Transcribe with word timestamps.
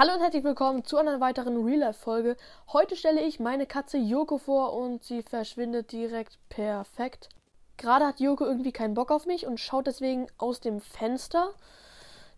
Hallo 0.00 0.14
und 0.14 0.22
herzlich 0.22 0.44
willkommen 0.44 0.82
zu 0.82 0.96
einer 0.96 1.20
weiteren 1.20 1.62
Real-Life-Folge. 1.62 2.38
Heute 2.72 2.96
stelle 2.96 3.20
ich 3.20 3.38
meine 3.38 3.66
Katze 3.66 3.98
Yoko 3.98 4.38
vor 4.38 4.72
und 4.72 5.04
sie 5.04 5.22
verschwindet 5.22 5.92
direkt 5.92 6.38
perfekt. 6.48 7.28
Gerade 7.76 8.06
hat 8.06 8.18
Yoko 8.18 8.46
irgendwie 8.46 8.72
keinen 8.72 8.94
Bock 8.94 9.10
auf 9.10 9.26
mich 9.26 9.46
und 9.46 9.60
schaut 9.60 9.86
deswegen 9.86 10.26
aus 10.38 10.60
dem 10.60 10.80
Fenster. 10.80 11.50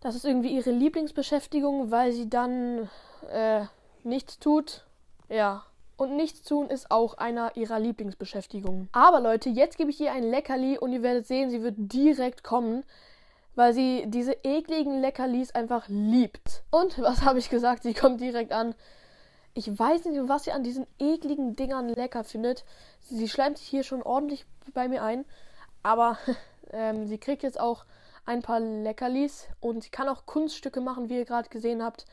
Das 0.01 0.13
ist 0.13 0.25
irgendwie 0.25 0.53
ihre 0.53 0.71
Lieblingsbeschäftigung, 0.71 1.89
weil 1.89 2.11
sie 2.11 2.29
dann 2.29 2.89
äh, 3.31 3.61
nichts 4.03 4.39
tut. 4.39 4.83
Ja. 5.29 5.63
Und 5.95 6.17
nichts 6.17 6.41
tun 6.43 6.67
ist 6.67 6.91
auch 6.91 7.13
einer 7.13 7.55
ihrer 7.55 7.79
Lieblingsbeschäftigungen. 7.79 8.89
Aber 8.91 9.21
Leute, 9.21 9.47
jetzt 9.47 9.77
gebe 9.77 9.89
ich 9.89 10.01
ihr 10.01 10.11
ein 10.11 10.29
Leckerli 10.29 10.77
und 10.77 10.91
ihr 10.91 11.01
werdet 11.01 11.27
sehen, 11.27 11.49
sie 11.49 11.63
wird 11.63 11.75
direkt 11.77 12.43
kommen 12.43 12.83
weil 13.55 13.73
sie 13.73 14.05
diese 14.07 14.33
ekligen 14.43 15.01
Leckerlis 15.01 15.51
einfach 15.51 15.85
liebt. 15.87 16.63
Und 16.71 16.99
was 16.99 17.21
habe 17.23 17.39
ich 17.39 17.49
gesagt? 17.49 17.83
Sie 17.83 17.93
kommt 17.93 18.21
direkt 18.21 18.51
an. 18.51 18.75
Ich 19.53 19.67
weiß 19.67 20.05
nicht, 20.05 20.19
was 20.27 20.45
sie 20.45 20.51
an 20.51 20.63
diesen 20.63 20.87
ekligen 20.99 21.55
Dingern 21.55 21.89
lecker 21.89 22.23
findet. 22.23 22.65
Sie 23.01 23.29
schleimt 23.29 23.57
sich 23.57 23.67
hier 23.67 23.83
schon 23.83 24.01
ordentlich 24.01 24.45
bei 24.73 24.87
mir 24.87 25.03
ein. 25.03 25.25
Aber 25.83 26.17
ähm, 26.71 27.07
sie 27.07 27.17
kriegt 27.17 27.43
jetzt 27.43 27.59
auch 27.59 27.85
ein 28.25 28.41
paar 28.41 28.59
Leckerlis 28.59 29.47
und 29.59 29.83
sie 29.83 29.89
kann 29.89 30.07
auch 30.07 30.25
Kunststücke 30.25 30.81
machen, 30.81 31.09
wie 31.09 31.17
ihr 31.17 31.25
gerade 31.25 31.49
gesehen 31.49 31.83
habt. 31.83 32.05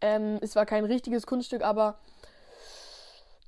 Ähm, 0.00 0.38
es 0.40 0.56
war 0.56 0.66
kein 0.66 0.84
richtiges 0.84 1.26
Kunststück, 1.26 1.62
aber 1.62 1.98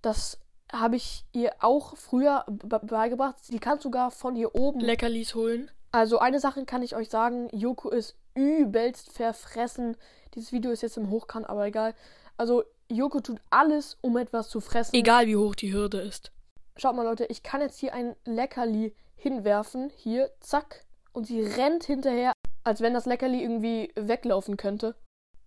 das 0.03 0.39
habe 0.71 0.97
ich 0.97 1.25
ihr 1.33 1.53
auch 1.61 1.97
früher 1.97 2.45
beigebracht. 2.49 3.37
Sie 3.43 3.59
kann 3.59 3.81
sogar 3.81 4.11
von 4.11 4.35
hier 4.35 4.55
oben 4.55 4.81
Leckerlis 4.81 5.35
holen. 5.35 5.71
Also 5.95 6.19
eine 6.19 6.41
Sache 6.41 6.65
kann 6.65 6.83
ich 6.83 6.97
euch 6.97 7.09
sagen, 7.09 7.49
Yoko 7.53 7.89
ist 7.89 8.17
übelst 8.35 9.13
verfressen. 9.13 9.97
Dieses 10.35 10.51
Video 10.51 10.73
ist 10.73 10.83
jetzt 10.83 10.97
im 10.97 11.09
Hochkant, 11.09 11.49
aber 11.49 11.67
egal. 11.67 11.95
Also 12.37 12.65
Yoko 12.89 13.21
tut 13.21 13.41
alles, 13.49 13.97
um 14.01 14.17
etwas 14.17 14.49
zu 14.49 14.61
fressen. 14.61 14.97
Egal 14.97 15.29
wie 15.29 15.37
hoch 15.37 15.55
die 15.55 15.73
Hürde 15.73 16.01
ist. 16.01 16.33
Schaut 16.77 16.97
mal 16.97 17.05
Leute, 17.05 17.27
ich 17.27 17.45
kann 17.45 17.61
jetzt 17.61 17.79
hier 17.79 17.95
ein 17.95 18.17
Leckerli 18.25 18.93
hinwerfen. 19.15 19.93
Hier, 19.95 20.33
zack. 20.41 20.85
Und 21.13 21.29
sie 21.29 21.43
rennt 21.43 21.85
hinterher, 21.85 22.33
als 22.65 22.81
wenn 22.81 22.93
das 22.93 23.07
Leckerli 23.07 23.41
irgendwie 23.41 23.93
weglaufen 23.95 24.57
könnte. 24.57 24.97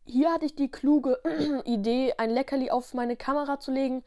Hier 0.06 0.32
hatte 0.32 0.46
ich 0.46 0.56
die 0.56 0.72
kluge 0.72 1.20
Idee, 1.66 2.14
ein 2.18 2.30
Leckerli 2.30 2.72
auf 2.72 2.94
meine 2.94 3.18
Kamera 3.18 3.60
zu 3.60 3.74
legen. 3.74 4.02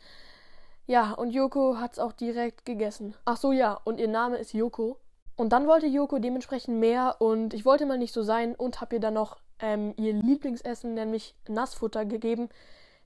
Ja, 0.87 1.13
und 1.13 1.33
Yoko 1.33 1.77
hat 1.77 1.93
es 1.93 1.99
auch 1.99 2.15
direkt 2.15 2.65
gegessen. 2.65 3.15
Ach 3.27 3.37
so, 3.37 3.53
ja, 3.53 3.79
und 3.85 4.01
ihr 4.01 4.09
Name 4.09 4.39
ist 4.39 4.55
Yoko. 4.55 4.97
Und 5.41 5.55
dann 5.55 5.67
wollte 5.67 5.87
Yoko 5.87 6.19
dementsprechend 6.19 6.81
mehr 6.81 7.17
und 7.19 7.55
ich 7.55 7.65
wollte 7.65 7.87
mal 7.87 7.97
nicht 7.97 8.13
so 8.13 8.23
sein 8.23 8.55
und 8.55 8.83
habe 8.83 8.97
ihr 8.97 9.01
dann 9.01 9.15
noch 9.15 9.39
ähm, 9.59 9.95
ihr 9.97 10.13
Lieblingsessen, 10.13 10.93
nämlich 10.93 11.35
Nassfutter, 11.49 12.05
gegeben. 12.05 12.51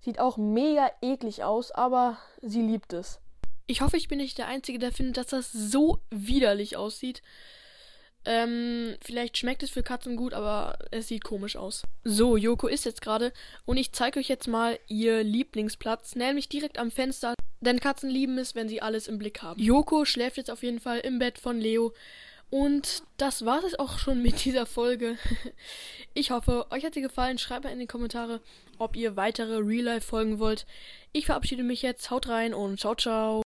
Sieht 0.01 0.19
auch 0.19 0.37
mega 0.37 0.91
eklig 1.01 1.45
aus, 1.45 1.71
aber 1.71 2.19
sie 2.43 2.61
liebt 2.61 2.93
es. 2.93 3.21
Ich 3.69 3.83
hoffe, 3.83 3.97
ich 3.97 4.09
bin 4.09 4.19
nicht 4.19 4.37
der 4.37 4.49
Einzige, 4.49 4.81
der 4.81 4.91
findet, 4.91 5.17
dass 5.17 5.29
das 5.29 5.53
so 5.53 6.01
widerlich 6.11 6.77
aussieht. 6.77 7.23
Ähm, 8.27 8.97
vielleicht 9.03 9.37
schmeckt 9.37 9.63
es 9.63 9.71
für 9.71 9.83
Katzen 9.83 10.17
gut, 10.17 10.33
aber 10.33 10.79
es 10.91 11.09
sieht 11.09 11.25
komisch 11.25 11.57
aus. 11.57 11.83
So, 12.05 12.37
Yoko 12.37 12.69
ist 12.69 12.85
jetzt 12.85 13.03
gerade 13.03 13.33
und 13.65 13.77
ich 13.77 13.93
zeige 13.93 14.19
euch 14.19 14.29
jetzt 14.29 14.49
mal 14.49 14.79
ihr 14.89 15.23
Lieblingsplatz, 15.23 16.17
nämlich 16.17 16.49
direkt 16.49 16.79
am 16.79 16.91
Fenster 16.91 17.35
denn 17.65 17.81
Katzen 17.81 18.11
lieben 18.11 18.39
es, 18.39 18.55
wenn 18.55 18.69
sie 18.69 18.83
alles 18.83 19.09
im 19.09 19.19
Blick 19.19 19.43
haben. 19.43 19.61
Yoko 19.61 20.05
schläft 20.05 20.37
jetzt 20.37 20.51
auf 20.51 20.63
jeden 20.63 20.81
Fall 20.81 21.01
im 21.01 21.19
Bett 21.19 21.39
von 21.39 21.59
Leo. 21.59 21.95
Und 22.51 23.03
das 23.17 23.45
war 23.45 23.65
es 23.65 23.77
auch 23.79 23.99
schon 23.99 24.23
mit 24.23 24.45
dieser 24.45 24.67
Folge. 24.67 25.17
Ich 26.17 26.31
hoffe, 26.31 26.67
euch 26.71 26.85
hat 26.85 26.95
sie 26.95 27.01
gefallen. 27.01 27.39
Schreibt 27.39 27.65
mal 27.65 27.73
in 27.73 27.81
die 27.81 27.89
Kommentare, 27.89 28.41
ob 28.79 28.95
ihr 28.95 29.17
weitere 29.17 29.57
Real-Life 29.57 30.07
folgen 30.07 30.39
wollt. 30.39 30.65
Ich 31.11 31.27
verabschiede 31.27 31.65
mich 31.65 31.83
jetzt. 31.83 32.09
Haut 32.13 32.29
rein 32.29 32.55
und 32.55 32.79
ciao, 32.79 32.95
ciao. 32.95 33.44